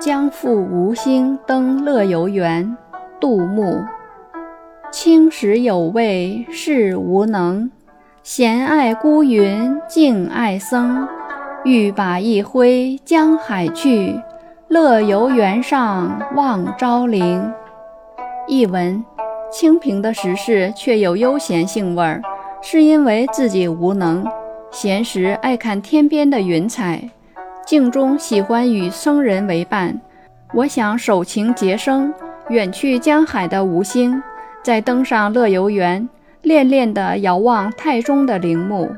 [0.00, 2.76] 将赴吴兴登乐游原。
[3.20, 3.80] 杜牧。
[4.92, 7.68] 青史有味是无能，
[8.22, 11.06] 闲爱孤云静爱僧。
[11.64, 14.14] 欲把一挥江海去，
[14.68, 17.52] 乐游原上望昭陵。
[18.46, 19.04] 译文：
[19.50, 22.22] 清平的时事却有悠闲兴味儿，
[22.62, 24.24] 是因为自己无能。
[24.70, 27.10] 闲时爱看天边的云彩，
[27.68, 30.00] 镜中喜欢与僧人为伴。
[30.54, 32.10] 我想守情结生，
[32.48, 34.22] 远去江海的吴兴，
[34.62, 36.08] 再登上乐游原，
[36.40, 38.90] 恋恋地遥望太宗的陵墓。